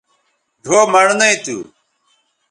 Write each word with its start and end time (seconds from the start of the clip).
ڙھؤ 0.65 0.81
مڑنئ 0.93 1.29
تھو 1.43 1.57